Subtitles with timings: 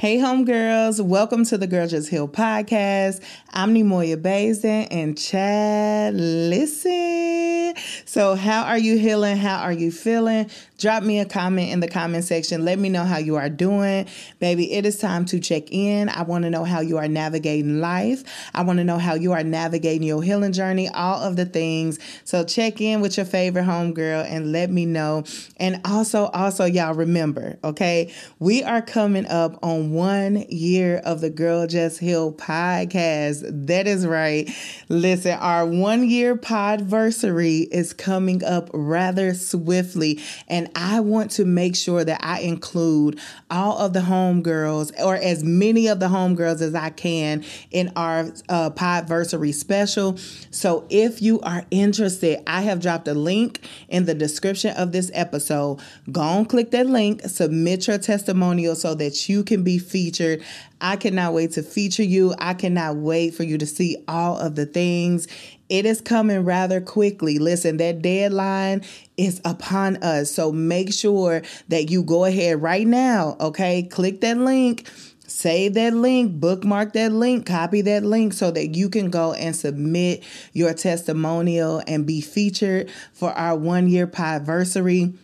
[0.00, 3.20] Hey, homegirls, welcome to the Girl Just Heal podcast.
[3.50, 6.14] I'm Nemoya Bazin and Chad.
[6.14, 7.74] Listen.
[8.04, 9.36] So, how are you healing?
[9.36, 10.50] How are you feeling?
[10.78, 12.64] Drop me a comment in the comment section.
[12.64, 14.06] Let me know how you are doing.
[14.38, 16.08] Baby, it is time to check in.
[16.08, 18.22] I want to know how you are navigating life.
[18.54, 21.98] I want to know how you are navigating your healing journey, all of the things.
[22.24, 25.24] So, check in with your favorite homegirl and let me know.
[25.56, 31.30] And also, also, y'all remember, okay, we are coming up on one year of the
[31.30, 33.66] Girl Just Heal podcast.
[33.66, 34.50] That is right.
[34.88, 40.20] Listen, our one year podversary is coming up rather swiftly.
[40.48, 43.18] And I want to make sure that I include
[43.50, 48.20] all of the homegirls or as many of the homegirls as I can in our
[48.48, 50.16] uh, Podversary special.
[50.50, 55.10] So if you are interested, I have dropped a link in the description of this
[55.14, 55.80] episode.
[56.10, 60.42] Go and click that link, submit your testimonial so that you can be featured.
[60.80, 62.34] I cannot wait to feature you.
[62.38, 65.26] I cannot wait for you to see all of the things
[65.68, 67.38] it is coming rather quickly.
[67.38, 68.82] Listen, that deadline
[69.16, 70.30] is upon us.
[70.30, 73.82] So make sure that you go ahead right now, okay?
[73.82, 74.88] Click that link.
[75.26, 79.54] Save that link, bookmark that link, copy that link so that you can go and
[79.54, 80.24] submit
[80.54, 85.14] your testimonial and be featured for our one year podversary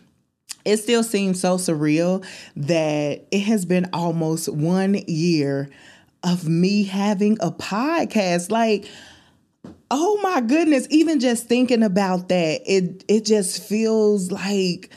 [0.65, 5.69] it still seems so surreal that it has been almost one year
[6.23, 8.49] of me having a podcast.
[8.49, 8.89] Like,
[9.91, 14.89] oh my goodness, even just thinking about that, it it just feels like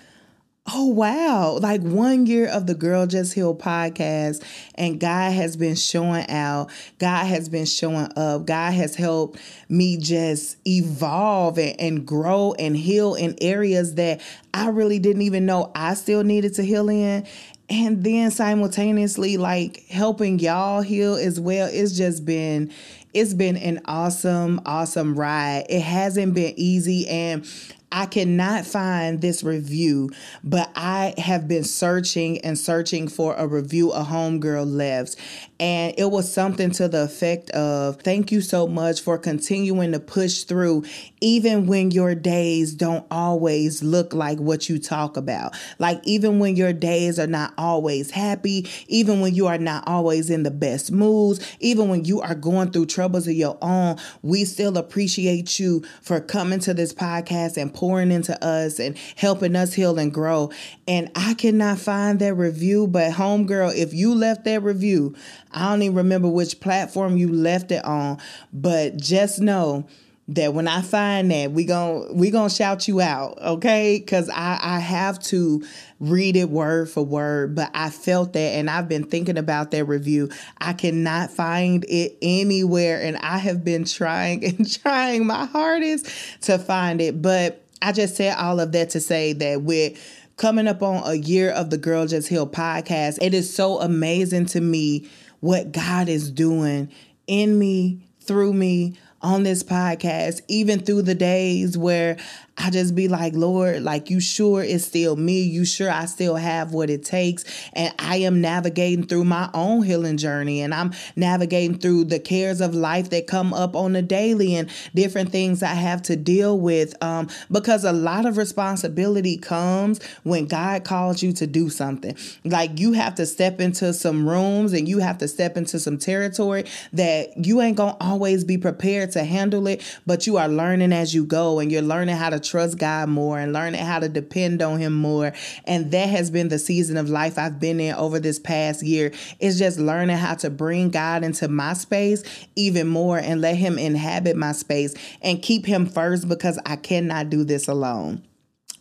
[0.72, 1.58] oh wow.
[1.60, 4.42] Like one year of the girl just heal podcast
[4.74, 6.70] and god has been showing out.
[6.98, 8.46] God has been showing up.
[8.46, 14.20] God has helped me just evolve and, and grow and heal in areas that
[14.54, 17.26] i really didn't even know i still needed to heal in.
[17.70, 21.68] And then simultaneously like helping y'all heal as well.
[21.70, 22.72] It's just been
[23.14, 25.66] it's been an awesome, awesome ride.
[25.68, 27.46] It hasn't been easy, and
[27.90, 30.10] I cannot find this review,
[30.44, 35.16] but I have been searching and searching for a review a homegirl left.
[35.60, 39.98] And it was something to the effect of thank you so much for continuing to
[39.98, 40.84] push through,
[41.20, 45.56] even when your days don't always look like what you talk about.
[45.80, 50.30] Like, even when your days are not always happy, even when you are not always
[50.30, 54.44] in the best moods, even when you are going through troubles of your own, we
[54.44, 59.74] still appreciate you for coming to this podcast and pouring into us and helping us
[59.74, 60.52] heal and grow.
[60.86, 65.16] And I cannot find that review, but homegirl, if you left that review,
[65.52, 68.18] I don't even remember which platform you left it on,
[68.52, 69.86] but just know
[70.28, 73.98] that when I find that we going we to shout you out, okay?
[74.00, 75.64] Cuz I I have to
[76.00, 79.84] read it word for word, but I felt that and I've been thinking about that
[79.84, 80.28] review.
[80.58, 86.06] I cannot find it anywhere and I have been trying and trying my hardest
[86.42, 89.94] to find it, but I just said all of that to say that we're
[90.36, 93.18] coming up on a year of the Girl Just Heal podcast.
[93.22, 95.08] It is so amazing to me
[95.40, 96.90] what God is doing
[97.26, 102.16] in me, through me, on this podcast, even through the days where
[102.58, 105.42] I just be like, Lord, like you sure it's still me?
[105.42, 107.44] You sure I still have what it takes?
[107.72, 112.60] And I am navigating through my own healing journey and I'm navigating through the cares
[112.60, 116.58] of life that come up on the daily and different things I have to deal
[116.58, 117.00] with.
[117.02, 122.16] Um, because a lot of responsibility comes when God calls you to do something.
[122.44, 125.96] Like you have to step into some rooms and you have to step into some
[125.96, 130.92] territory that you ain't gonna always be prepared to handle it, but you are learning
[130.92, 134.08] as you go and you're learning how to trust God more and learning how to
[134.08, 135.32] depend on Him more.
[135.64, 139.12] And that has been the season of life I've been in over this past year.
[139.40, 142.22] Is just learning how to bring God into my space
[142.56, 147.30] even more and let Him inhabit my space and keep Him first because I cannot
[147.30, 148.27] do this alone.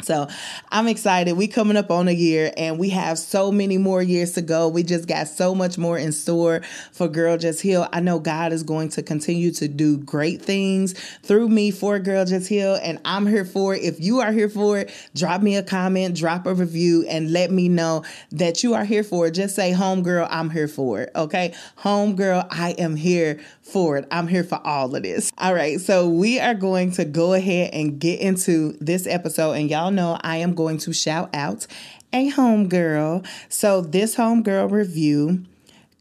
[0.01, 0.27] So
[0.71, 1.33] I'm excited.
[1.33, 4.67] We coming up on a year and we have so many more years to go.
[4.67, 6.61] We just got so much more in store
[6.91, 7.87] for Girl Just Heal.
[7.91, 12.25] I know God is going to continue to do great things through me for Girl
[12.25, 13.81] Just Heal and I'm here for it.
[13.81, 17.49] If you are here for it, drop me a comment, drop a review and let
[17.49, 19.31] me know that you are here for it.
[19.31, 21.11] Just say home girl, I'm here for it.
[21.15, 21.55] Okay?
[21.77, 24.07] Home girl, I am here for it.
[24.11, 25.31] I'm here for all of this.
[25.39, 25.79] All right.
[25.79, 29.93] So we are going to go ahead and get into this episode and y'all y'all
[29.93, 31.65] know I am going to shout out
[32.11, 33.25] a homegirl.
[33.47, 35.45] So this homegirl review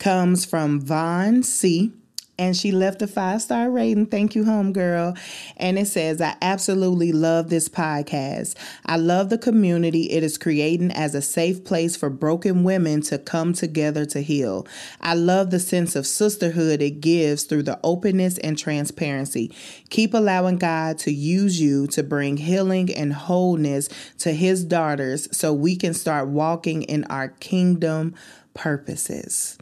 [0.00, 1.93] comes from Vaughn C
[2.38, 4.06] and she left a five star rating.
[4.06, 5.19] Thank you, homegirl.
[5.56, 8.55] And it says, I absolutely love this podcast.
[8.85, 13.19] I love the community it is creating as a safe place for broken women to
[13.19, 14.67] come together to heal.
[15.00, 19.55] I love the sense of sisterhood it gives through the openness and transparency.
[19.91, 25.53] Keep allowing God to use you to bring healing and wholeness to his daughters so
[25.53, 28.15] we can start walking in our kingdom
[28.55, 29.59] purposes.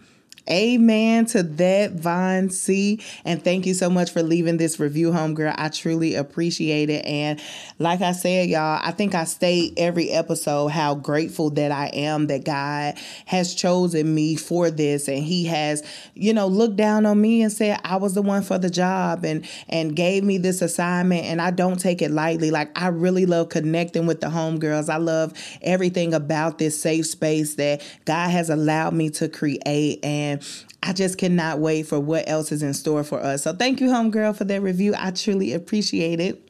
[0.50, 3.00] Amen to that, Vaughn C.
[3.24, 5.54] And thank you so much for leaving this review, homegirl.
[5.56, 7.06] I truly appreciate it.
[7.06, 7.40] And
[7.78, 12.26] like I said, y'all, I think I state every episode how grateful that I am
[12.26, 15.08] that God has chosen me for this.
[15.08, 15.82] And He has,
[16.12, 19.24] you know, looked down on me and said I was the one for the job
[19.24, 21.24] and and gave me this assignment.
[21.24, 22.50] And I don't take it lightly.
[22.50, 24.90] Like I really love connecting with the homegirls.
[24.90, 25.32] I love
[25.62, 30.04] everything about this safe space that God has allowed me to create.
[30.04, 30.33] And
[30.82, 33.42] I just cannot wait for what else is in store for us.
[33.42, 34.94] So thank you, homegirl, for that review.
[34.96, 36.44] I truly appreciate it.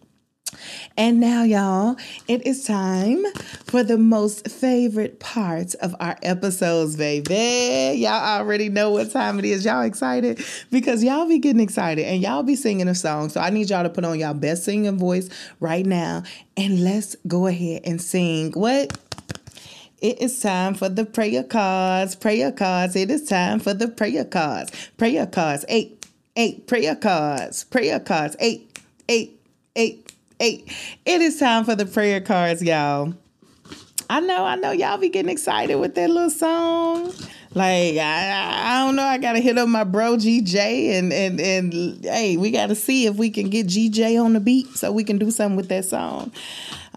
[0.96, 1.96] And now, y'all,
[2.28, 3.24] it is time
[3.64, 7.98] for the most favorite part of our episodes, baby.
[7.98, 9.64] Y'all already know what time it is.
[9.64, 10.44] Y'all excited?
[10.70, 13.28] Because y'all be getting excited and y'all be singing a song.
[13.28, 15.28] So I need y'all to put on y'all best singing voice
[15.60, 16.22] right now
[16.56, 18.52] and let's go ahead and sing.
[18.52, 18.96] What?
[20.04, 22.14] It is time for the prayer cards.
[22.14, 22.94] Prayer cards.
[22.94, 24.70] It is time for the prayer cards.
[24.98, 25.64] Prayer cards.
[25.66, 26.04] Eight,
[26.36, 26.66] eight.
[26.66, 27.64] Prayer cards.
[27.64, 28.36] Prayer cards.
[28.38, 28.78] Eight,
[29.08, 29.40] eight,
[29.76, 30.70] eight, eight.
[31.06, 33.14] It is time for the prayer cards, y'all.
[34.10, 37.10] I know, I know, y'all be getting excited with that little song.
[37.54, 39.04] Like I, I don't know.
[39.04, 43.16] I gotta hit up my bro GJ and and and hey, we gotta see if
[43.16, 46.30] we can get GJ on the beat so we can do something with that song.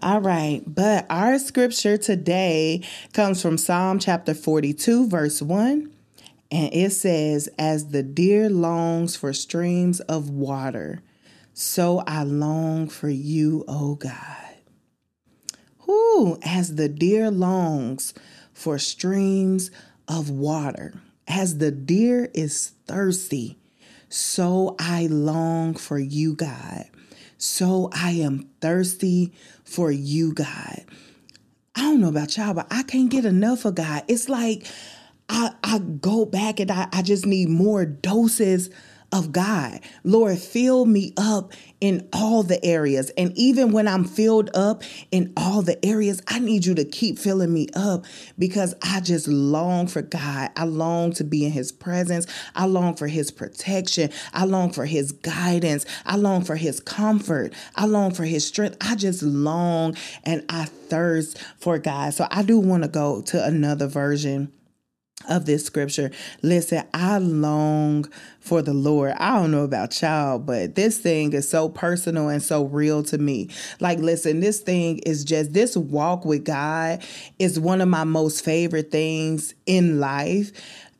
[0.00, 2.82] All right, but our scripture today
[3.14, 5.92] comes from Psalm chapter 42, verse 1.
[6.52, 11.02] And it says, As the deer longs for streams of water,
[11.52, 14.54] so I long for you, O God.
[15.80, 18.14] Who, as the deer longs
[18.52, 19.72] for streams
[20.06, 20.94] of water,
[21.26, 23.58] as the deer is thirsty,
[24.08, 26.84] so I long for you, God.
[27.40, 29.32] So I am thirsty
[29.68, 30.84] for you, God.
[31.74, 34.02] I don't know about y'all, but I can't get enough of God.
[34.08, 34.66] It's like
[35.28, 38.70] I, I go back and I, I just need more doses
[39.12, 39.80] of God.
[40.04, 43.10] Lord, fill me up in all the areas.
[43.16, 47.18] And even when I'm filled up in all the areas, I need you to keep
[47.18, 48.04] filling me up
[48.38, 50.50] because I just long for God.
[50.56, 52.26] I long to be in His presence.
[52.54, 54.10] I long for His protection.
[54.34, 55.86] I long for His guidance.
[56.04, 57.54] I long for His comfort.
[57.76, 58.76] I long for His strength.
[58.80, 62.12] I just long and I thirst for God.
[62.12, 64.52] So I do want to go to another version
[65.28, 66.10] of this scripture.
[66.42, 69.12] Listen, I long for the Lord.
[69.18, 73.18] I don't know about y'all, but this thing is so personal and so real to
[73.18, 73.50] me.
[73.78, 77.02] Like, listen, this thing is just this walk with God
[77.38, 80.52] is one of my most favorite things in life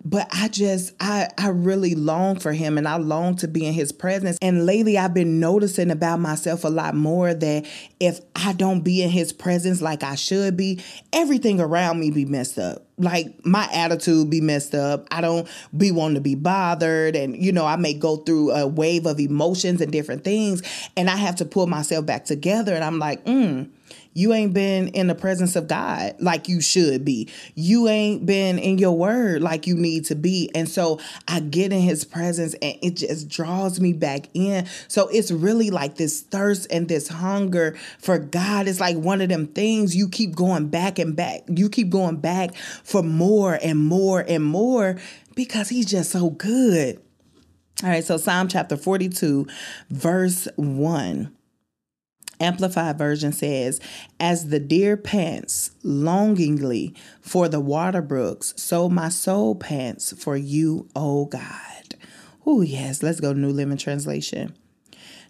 [0.05, 3.73] but I just I I really long for him and I long to be in
[3.73, 4.39] his presence.
[4.41, 7.67] And lately I've been noticing about myself a lot more that
[7.99, 10.81] if I don't be in his presence like I should be,
[11.13, 12.85] everything around me be messed up.
[12.97, 15.07] Like my attitude be messed up.
[15.11, 18.67] I don't be wanting to be bothered and you know, I may go through a
[18.67, 20.63] wave of emotions and different things
[20.97, 23.69] and I have to pull myself back together and I'm like, "Mm,
[24.19, 27.29] you ain't been in the presence of God like you should be.
[27.55, 30.51] You ain't been in your word like you need to be.
[30.57, 30.99] And so
[31.29, 34.67] I get in his presence and it just draws me back in.
[34.89, 38.67] So it's really like this thirst and this hunger for God.
[38.67, 41.43] It's like one of them things you keep going back and back.
[41.47, 44.99] You keep going back for more and more and more
[45.37, 47.01] because he's just so good.
[47.85, 49.47] All right, so Psalm chapter 42,
[49.91, 51.38] verse 1.
[52.41, 53.81] Amplified Version says,
[54.21, 60.89] As the deer pants longingly for the water brooks, so my soul pants for you,
[60.95, 61.95] O God.
[62.47, 63.03] Oh, yes.
[63.03, 64.55] Let's go New Living Translation.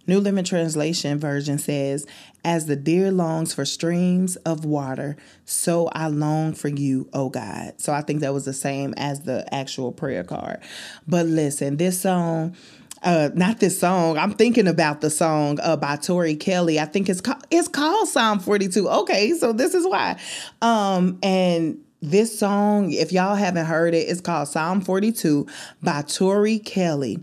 [0.07, 2.07] New Living Translation version says,
[2.43, 7.75] As the deer longs for streams of water, so I long for you, O God.
[7.77, 10.61] So I think that was the same as the actual prayer card.
[11.07, 12.57] But listen, this song
[13.03, 17.09] uh not this song i'm thinking about the song uh by tori kelly i think
[17.09, 20.19] it's called it's called psalm 42 okay so this is why
[20.63, 25.47] um and this song if y'all haven't heard it it's called psalm 42
[25.83, 27.19] by tori kelly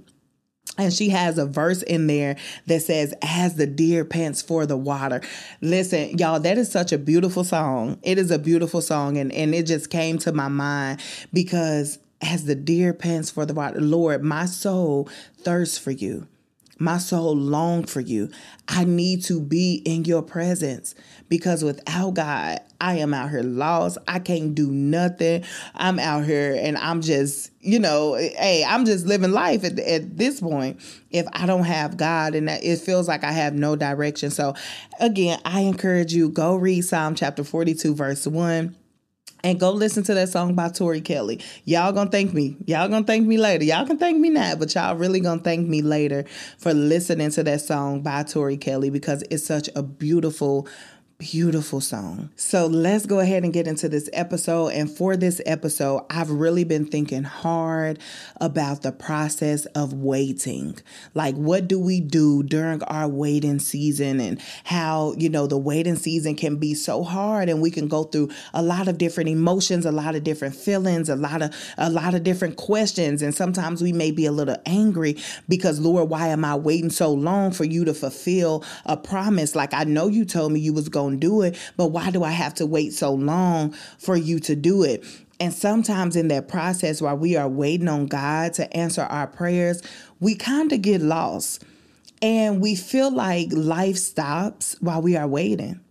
[0.77, 2.35] and she has a verse in there
[2.67, 5.21] that says, As the deer pants for the water.
[5.61, 7.97] Listen, y'all, that is such a beautiful song.
[8.03, 9.17] It is a beautiful song.
[9.17, 10.99] And, and it just came to my mind
[11.31, 16.27] because as the deer pants for the water, Lord, my soul thirsts for you.
[16.77, 18.29] My soul long for you.
[18.67, 20.93] I need to be in your presence
[21.29, 23.97] because without God, I am out here lost.
[24.09, 25.45] I can't do nothing.
[25.73, 30.17] I'm out here and I'm just, you know, hey, I'm just living life at, at
[30.17, 30.81] this point
[31.11, 34.29] if I don't have God and it feels like I have no direction.
[34.29, 34.53] So,
[34.99, 38.75] again, I encourage you go read Psalm chapter 42, verse 1
[39.45, 41.39] and go listen to that song by Tori Kelly.
[41.65, 42.57] Y'all gonna thank me.
[42.65, 43.63] Y'all gonna thank me later.
[43.63, 46.25] Y'all can thank me now, but y'all really gonna thank me later
[46.57, 50.67] for listening to that song by Tori Kelly because it's such a beautiful
[51.17, 52.29] beautiful song.
[52.35, 54.69] So let's go ahead and get into this episode.
[54.69, 57.99] And for this episode, I've really been thinking hard
[58.41, 60.77] about the process of waiting.
[61.13, 65.95] Like, what do we do during our waiting season and how, you know, the waiting
[65.95, 69.85] season can be so hard and we can go through a lot of different emotions,
[69.85, 73.21] a lot of different feelings, a lot of a lot of different questions.
[73.21, 75.15] And sometimes we may be a little angry
[75.47, 79.55] because Lord, why am I waiting so long for you to fulfill a promise?
[79.55, 82.11] Like I know you told me you was going going to do it, but why
[82.11, 85.03] do I have to wait so long for you to do it?
[85.39, 89.81] And sometimes in that process, while we are waiting on God to answer our prayers,
[90.19, 91.63] we kind of get lost
[92.21, 95.81] and we feel like life stops while we are waiting.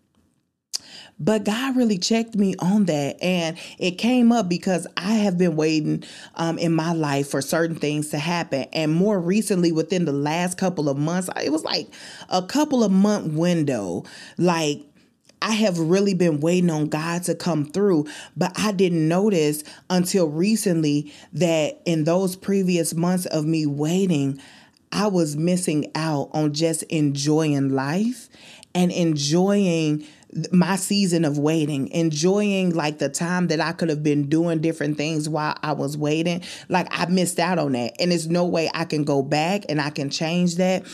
[1.19, 3.23] But God really checked me on that.
[3.23, 6.03] And it came up because I have been waiting
[6.35, 8.67] um, in my life for certain things to happen.
[8.73, 11.89] And more recently, within the last couple of months, it was like
[12.29, 14.05] a couple of month window.
[14.39, 14.83] Like
[15.45, 20.27] I have really been waiting on God to come through, but I didn't notice until
[20.29, 24.41] recently that in those previous months of me waiting,
[24.91, 28.31] I was missing out on just enjoying life
[28.75, 30.07] and enjoying
[30.51, 34.97] my season of waiting, enjoying like the time that I could have been doing different
[34.97, 36.43] things while I was waiting.
[36.71, 38.01] Like I missed out on that.
[38.01, 40.87] And there's no way I can go back and I can change that.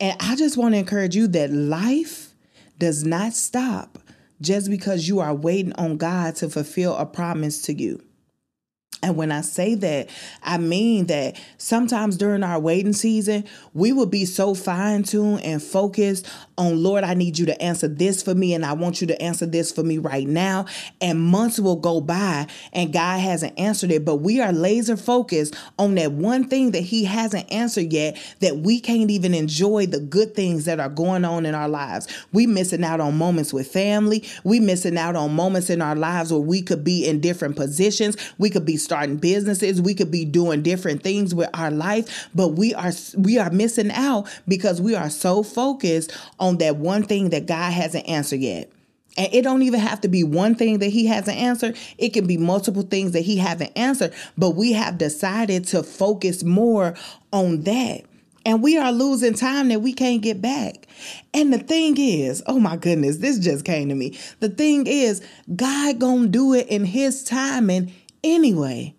[0.00, 2.23] And I just want to encourage you that life
[2.78, 3.98] does not stop
[4.40, 8.02] just because you are waiting on God to fulfill a promise to you.
[9.02, 10.08] And when I say that,
[10.42, 15.62] I mean that sometimes during our waiting season, we will be so fine tuned and
[15.62, 19.06] focused on, Lord, I need you to answer this for me, and I want you
[19.08, 20.66] to answer this for me right now.
[21.00, 25.56] And months will go by, and God hasn't answered it, but we are laser focused
[25.78, 30.00] on that one thing that He hasn't answered yet that we can't even enjoy the
[30.00, 32.06] good things that are going on in our lives.
[32.32, 34.24] We missing out on moments with family.
[34.44, 38.16] We missing out on moments in our lives where we could be in different positions.
[38.38, 39.80] We could be starting businesses.
[39.80, 43.90] We could be doing different things with our life, but we are we are missing
[43.92, 46.16] out because we are so focused
[46.52, 48.70] that one thing that God hasn't answered yet.
[49.16, 51.76] And it don't even have to be one thing that he hasn't answered.
[51.98, 56.42] It can be multiple things that he haven't answered, but we have decided to focus
[56.42, 56.94] more
[57.32, 58.02] on that.
[58.46, 60.86] And we are losing time that we can't get back.
[61.32, 64.18] And the thing is, oh my goodness, this just came to me.
[64.40, 65.22] The thing is,
[65.54, 68.94] God going to do it in his timing anyway.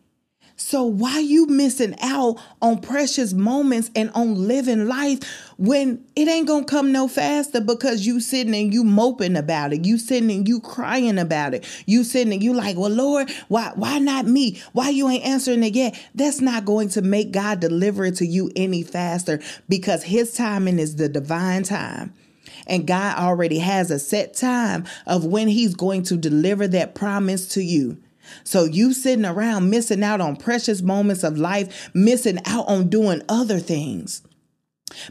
[0.68, 5.20] So why you missing out on precious moments and on living life
[5.60, 9.86] when it ain't gonna come no faster because you sitting and you moping about it.
[9.86, 11.68] You sitting and you crying about it.
[11.86, 14.60] You sitting and you like, well, Lord, why why not me?
[14.74, 16.04] Why you ain't answering it yet?
[16.16, 20.80] That's not going to make God deliver it to you any faster because his timing
[20.80, 22.12] is the divine time.
[22.66, 27.50] And God already has a set time of when he's going to deliver that promise
[27.50, 28.00] to you.
[28.44, 33.22] So you sitting around missing out on precious moments of life, missing out on doing
[33.30, 34.22] other things.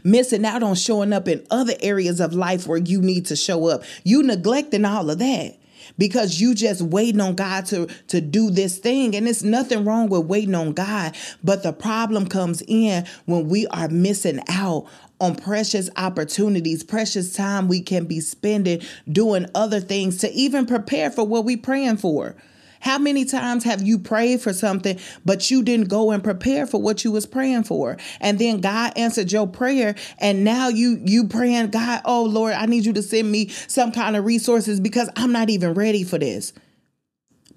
[0.03, 3.67] Missing out on showing up in other areas of life where you need to show
[3.67, 3.83] up.
[4.03, 5.57] You neglecting all of that
[5.97, 10.09] because you just waiting on God to to do this thing and it's nothing wrong
[10.09, 14.87] with waiting on God but the problem comes in when we are missing out
[15.19, 18.81] on precious opportunities precious time we can be spending
[19.11, 22.35] doing other things to even prepare for what we praying for
[22.85, 26.79] how many times have you prayed for something, but you didn't go and prepare for
[26.79, 27.97] what you was praying for?
[28.21, 32.67] And then God answered your prayer, and now you you praying, God, oh Lord, I
[32.67, 36.19] need you to send me some kind of resources because I'm not even ready for
[36.19, 36.53] this.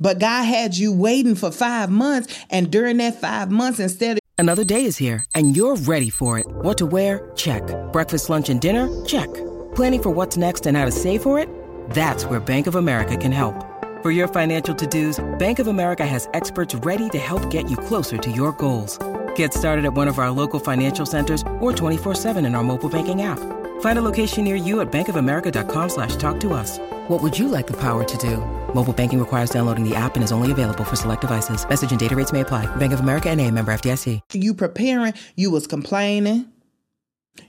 [0.01, 4.23] But God had you waiting for five months, and during that five months, instead of
[4.39, 6.47] Another day is here, and you're ready for it.
[6.49, 7.31] What to wear?
[7.35, 7.63] Check.
[7.93, 8.89] Breakfast, lunch, and dinner?
[9.05, 9.29] Check.
[9.75, 11.51] Planning for what's next and how to save for it?
[11.91, 13.68] That's where Bank of America can help.
[14.01, 18.17] For your financial to-dos, Bank of America has experts ready to help get you closer
[18.17, 18.97] to your goals.
[19.35, 23.23] Get started at one of our local financial centers or 24-7 in our mobile banking
[23.23, 23.41] app.
[23.81, 26.79] Find a location near you at bankofamerica.com slash talk to us.
[27.09, 28.37] What would you like the power to do?
[28.73, 31.69] Mobile banking requires downloading the app and is only available for select devices.
[31.69, 32.67] Message and data rates may apply.
[32.77, 34.21] Bank of America and a member FDIC.
[34.33, 36.53] You preparing, you was complaining.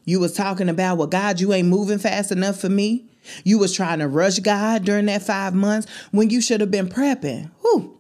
[0.04, 3.09] You was talking about, well, God, you ain't moving fast enough for me.
[3.44, 6.88] You was trying to rush God during that five months when you should have been
[6.88, 7.52] prepping.
[7.62, 8.00] Whew.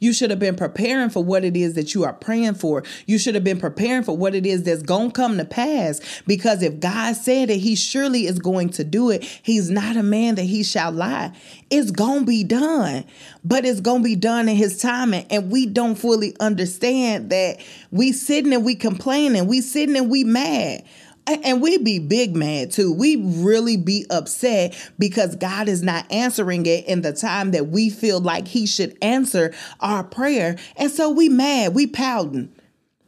[0.00, 2.82] You should have been preparing for what it is that you are praying for.
[3.06, 6.00] You should have been preparing for what it is that's going to come to pass.
[6.26, 9.24] Because if God said it, He surely is going to do it.
[9.42, 11.32] He's not a man that He shall lie.
[11.70, 13.04] It's going to be done,
[13.44, 15.26] but it's going to be done in His timing.
[15.30, 17.58] And we don't fully understand that
[17.90, 20.84] we sitting and we complaining, we sitting and we mad.
[21.26, 22.92] And we be big mad too.
[22.92, 27.88] We really be upset because God is not answering it in the time that we
[27.88, 30.56] feel like He should answer our prayer.
[30.76, 32.54] And so we mad, we pouting.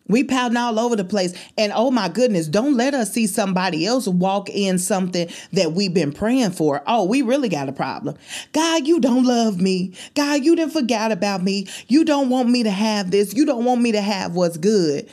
[0.08, 1.34] We pouting all over the place.
[1.58, 5.92] And oh my goodness, don't let us see somebody else walk in something that we've
[5.92, 6.82] been praying for.
[6.86, 8.16] Oh, we really got a problem.
[8.52, 9.94] God, you don't love me.
[10.14, 11.66] God, you didn't forget about me.
[11.88, 13.34] You don't want me to have this.
[13.34, 15.10] You don't want me to have what's good.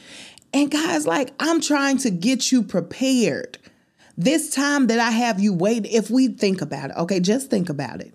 [0.54, 3.58] And guys, like, I'm trying to get you prepared.
[4.16, 7.70] This time that I have you wait, if we think about it, okay, just think
[7.70, 8.14] about it.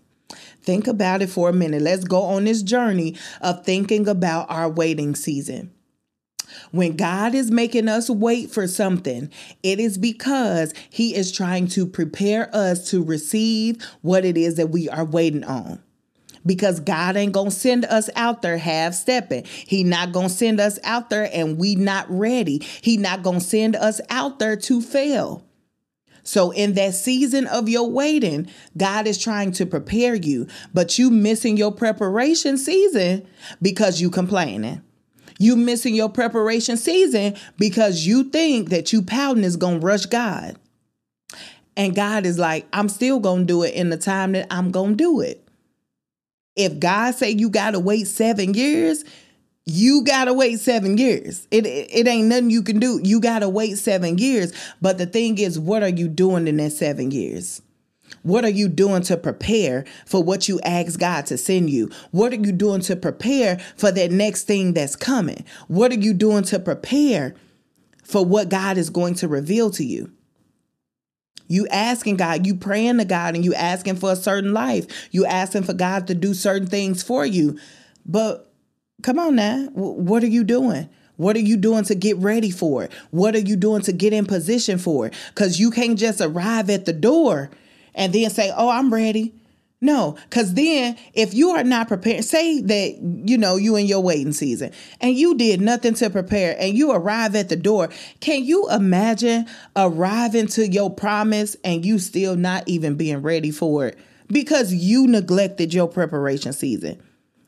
[0.62, 1.82] Think about it for a minute.
[1.82, 5.72] Let's go on this journey of thinking about our waiting season.
[6.70, 9.30] When God is making us wait for something,
[9.62, 14.70] it is because He is trying to prepare us to receive what it is that
[14.70, 15.82] we are waiting on
[16.48, 19.44] because God ain't gonna send us out there half stepping.
[19.44, 22.58] He not gonna send us out there and we not ready.
[22.80, 25.44] He not gonna send us out there to fail.
[26.24, 31.10] So in that season of your waiting, God is trying to prepare you, but you
[31.10, 33.26] missing your preparation season
[33.62, 34.82] because you complaining.
[35.38, 40.58] You missing your preparation season because you think that you pouting is gonna rush God.
[41.76, 44.96] And God is like, I'm still gonna do it in the time that I'm gonna
[44.96, 45.47] do it.
[46.58, 49.04] If God say you gotta wait seven years,
[49.64, 51.46] you gotta wait seven years.
[51.50, 53.00] It, it, it ain't nothing you can do.
[53.02, 54.52] You gotta wait seven years.
[54.82, 57.62] But the thing is, what are you doing in that seven years?
[58.22, 61.90] What are you doing to prepare for what you ask God to send you?
[62.10, 65.44] What are you doing to prepare for that next thing that's coming?
[65.68, 67.34] What are you doing to prepare
[68.02, 70.10] for what God is going to reveal to you?
[71.48, 74.86] You asking God, you praying to God and you asking for a certain life.
[75.10, 77.58] You asking for God to do certain things for you.
[78.06, 78.52] But
[79.02, 80.88] come on now, what are you doing?
[81.16, 82.92] What are you doing to get ready for it?
[83.10, 85.14] What are you doing to get in position for it?
[85.30, 87.50] Because you can't just arrive at the door
[87.94, 89.34] and then say, Oh, I'm ready.
[89.80, 94.02] No, because then if you are not prepared, say that you know you in your
[94.02, 97.88] waiting season and you did nothing to prepare and you arrive at the door.
[98.18, 103.86] Can you imagine arriving to your promise and you still not even being ready for
[103.86, 107.00] it because you neglected your preparation season?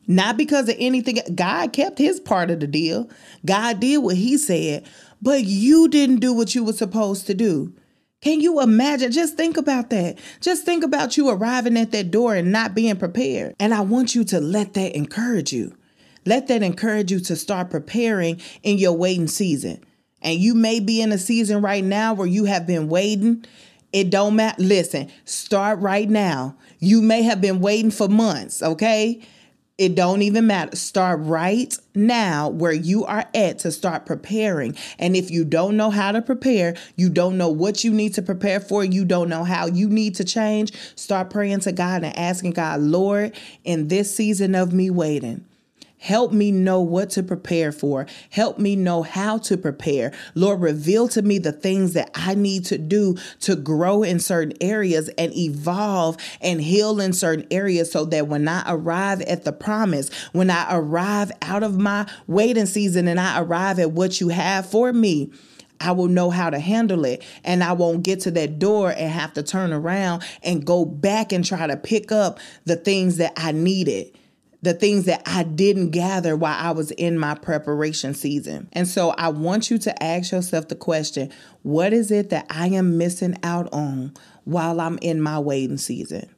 [0.07, 1.19] Not because of anything.
[1.35, 3.11] God kept his part of the deal.
[3.45, 4.85] God did what he said,
[5.21, 7.73] but you didn't do what you were supposed to do.
[8.21, 9.13] Can you imagine?
[9.13, 10.19] Just think about that.
[10.41, 13.57] Just think about you arriving at that door and not being prepared.
[13.59, 15.75] And I want you to let that encourage you.
[16.27, 19.83] Let that encourage you to start preparing in your waiting season.
[20.21, 23.47] And you may be in a season right now where you have been waiting.
[23.91, 24.63] It don't matter.
[24.63, 26.57] Listen, start right now.
[26.79, 29.23] You may have been waiting for months, okay?
[29.81, 30.77] It don't even matter.
[30.77, 34.77] Start right now where you are at to start preparing.
[34.99, 38.21] And if you don't know how to prepare, you don't know what you need to
[38.21, 42.15] prepare for, you don't know how you need to change, start praying to God and
[42.15, 45.47] asking God, Lord, in this season of me waiting,
[46.01, 48.07] Help me know what to prepare for.
[48.31, 50.13] Help me know how to prepare.
[50.35, 54.55] Lord, reveal to me the things that I need to do to grow in certain
[54.63, 59.53] areas and evolve and heal in certain areas so that when I arrive at the
[59.53, 64.31] promise, when I arrive out of my waiting season and I arrive at what you
[64.31, 65.31] have for me,
[65.81, 69.11] I will know how to handle it and I won't get to that door and
[69.11, 73.35] have to turn around and go back and try to pick up the things that
[73.37, 74.17] I needed
[74.63, 78.69] the things that I didn't gather while I was in my preparation season.
[78.73, 82.69] And so I want you to ask yourself the question what is it that I
[82.69, 86.35] am missing out on while I'm in my waiting season?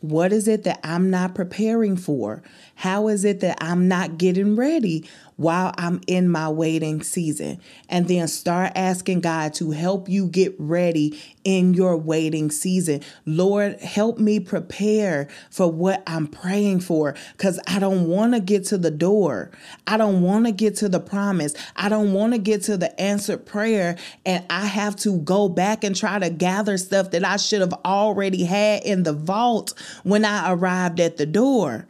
[0.00, 2.42] What is it that I'm not preparing for?
[2.74, 5.08] How is it that I'm not getting ready
[5.42, 7.60] while I'm in my waiting season.
[7.88, 13.02] And then start asking God to help you get ready in your waiting season.
[13.26, 18.64] Lord, help me prepare for what I'm praying for because I don't want to get
[18.66, 19.50] to the door.
[19.86, 21.54] I don't want to get to the promise.
[21.76, 23.96] I don't want to get to the answered prayer.
[24.24, 27.74] And I have to go back and try to gather stuff that I should have
[27.84, 31.86] already had in the vault when I arrived at the door.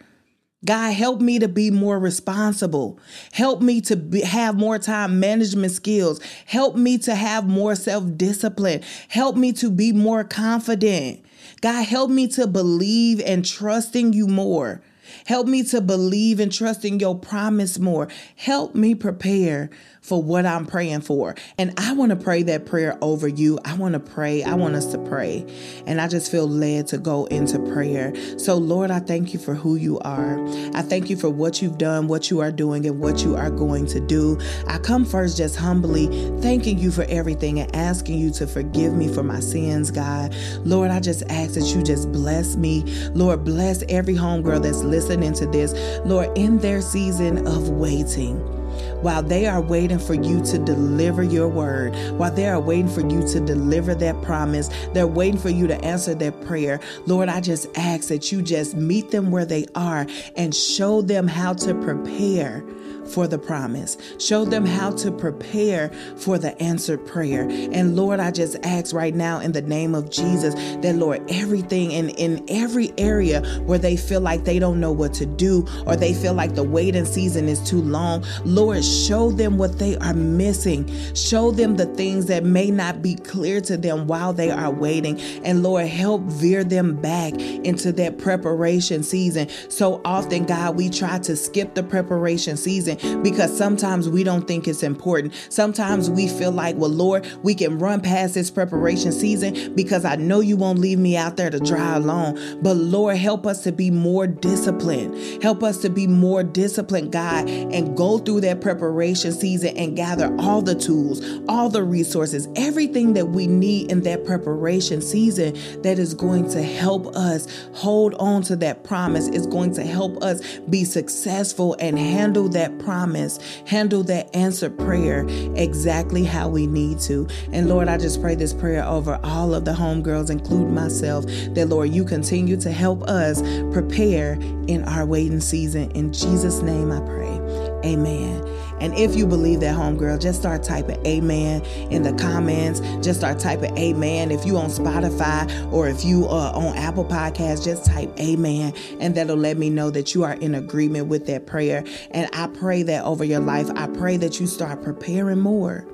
[0.65, 2.99] God, help me to be more responsible.
[3.33, 6.21] Help me to be, have more time management skills.
[6.47, 8.81] Help me to have more self discipline.
[9.09, 11.25] Help me to be more confident.
[11.61, 14.83] God, help me to believe and trust in you more.
[15.27, 18.09] Help me to believe and trust in your promise more.
[18.37, 19.71] Help me prepare
[20.03, 21.35] for what I'm praying for.
[21.57, 23.59] And I want to pray that prayer over you.
[23.65, 24.43] I want to pray.
[24.43, 25.47] I want us to pray.
[25.87, 28.13] And I just feel led to go into prayer.
[28.39, 30.45] So, Lord, I thank you for who you are.
[30.75, 33.51] I thank you for what you've done, what you are doing, and what you are
[33.51, 34.39] going to do.
[34.67, 36.09] I come first just humbly
[36.41, 40.35] thanking you for everything and asking you to forgive me for my sins, God.
[40.65, 42.83] Lord, I just ask that you just bless me.
[43.15, 45.73] Lord, bless every homegirl that's listening to this.
[46.05, 48.62] Lord, in their season of waiting
[49.01, 53.01] while they are waiting for you to deliver your word, while they are waiting for
[53.01, 56.81] you to deliver that promise, they're waiting for you to answer their prayer.
[57.07, 60.07] Lord, I just ask that you just meet them where they are
[60.37, 62.65] and show them how to prepare
[63.07, 63.97] for the promise.
[64.19, 67.49] Show them how to prepare for the answered prayer.
[67.51, 71.93] And Lord, I just ask right now in the name of Jesus that, Lord, everything
[71.93, 75.97] in, in every area where they feel like they don't know what to do or
[75.97, 80.15] they feel like the waiting season is too long, Lord, show them what they are
[80.15, 80.91] missing.
[81.15, 85.21] Show them the things that may not be clear to them while they are waiting.
[85.45, 89.49] And Lord, help veer them back into that preparation season.
[89.69, 92.92] So often, God, we try to skip the preparation season
[93.23, 95.35] because sometimes we don't think it's important.
[95.49, 100.17] Sometimes we feel like, well, Lord, we can run past this preparation season because I
[100.17, 102.61] know you won't leave me out there to dry alone.
[102.63, 105.43] But Lord, help us to be more disciplined.
[105.43, 110.35] Help us to be more disciplined, God, and go through that preparation season and gather
[110.39, 115.99] all the tools, all the resources, everything that we need in that preparation season that
[115.99, 120.59] is going to help us hold on to that promise, is going to help us
[120.71, 127.27] be successful and handle that promise, handle that answered prayer exactly how we need to.
[127.53, 131.69] And Lord, I just pray this prayer over all of the homegirls, including myself, that
[131.69, 133.43] Lord, you continue to help us
[133.73, 134.35] prepare
[134.67, 135.91] in our waiting season.
[135.93, 137.62] In Jesus' name I pray.
[137.85, 138.47] Amen.
[138.81, 142.81] And if you believe that, homegirl, just start typing amen in the comments.
[143.05, 144.31] Just start typing amen.
[144.31, 148.75] If you on Spotify or if you are on Apple Podcasts, just type amen.
[148.99, 151.85] And that'll let me know that you are in agreement with that prayer.
[152.11, 153.71] And I pray that over your life.
[153.77, 155.87] I pray that you start preparing more.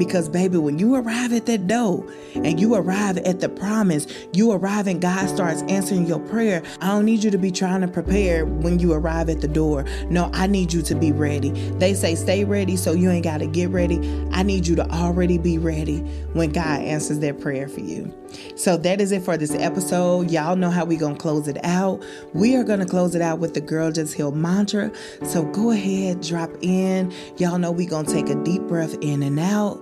[0.00, 4.50] Because, baby, when you arrive at that door and you arrive at the promise, you
[4.50, 6.62] arrive and God starts answering your prayer.
[6.80, 9.84] I don't need you to be trying to prepare when you arrive at the door.
[10.08, 11.50] No, I need you to be ready.
[11.50, 13.98] They say stay ready, so you ain't got to get ready.
[14.32, 15.98] I need you to already be ready
[16.32, 18.10] when God answers that prayer for you.
[18.56, 20.30] So that is it for this episode.
[20.30, 22.02] Y'all know how we to close it out.
[22.32, 24.92] We are to close it out with the Girl Just Heal mantra.
[25.24, 27.12] So go ahead, drop in.
[27.36, 29.80] Y'all know we to take a deep breath in and out.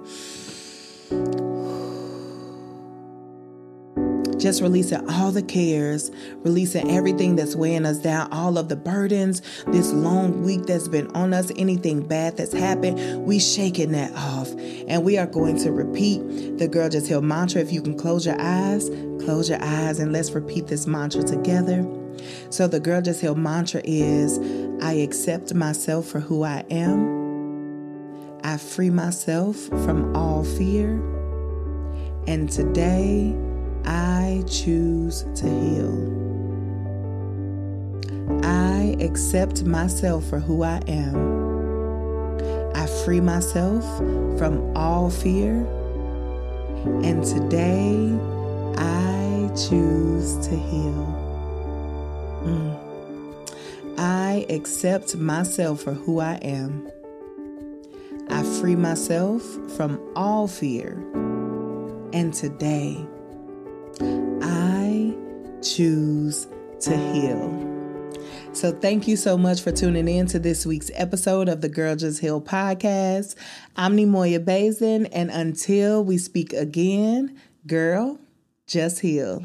[4.39, 9.43] Just releasing all the cares, releasing everything that's weighing us down, all of the burdens,
[9.67, 14.51] this long week that's been on us, anything bad that's happened, we shaking that off.
[14.89, 17.61] And we are going to repeat the Girl Just Heal mantra.
[17.61, 18.89] If you can close your eyes,
[19.25, 21.87] close your eyes, and let's repeat this mantra together.
[22.51, 24.39] So the Girl Just Heal mantra is
[24.83, 27.18] I accept myself for who I am.
[28.49, 30.93] I free myself from all fear.
[32.27, 33.37] And today,
[33.85, 35.93] I choose to heal.
[38.43, 41.15] I accept myself for who I am.
[42.75, 43.85] I free myself
[44.39, 45.53] from all fear.
[47.05, 48.19] And today,
[48.79, 51.05] I choose to heal.
[52.45, 52.79] Mm.
[53.99, 56.91] I accept myself for who I am.
[58.31, 59.43] I free myself
[59.77, 60.93] from all fear.
[62.13, 63.07] And today,
[64.43, 65.15] I
[65.63, 66.47] choose
[66.81, 67.65] to heal.
[68.53, 71.97] So, thank you so much for tuning in to this week's episode of the Girl
[71.97, 73.35] Just Heal podcast.
[73.77, 78.19] I'm Nemoya Bazin, and until we speak again, girl,
[78.67, 79.45] just heal.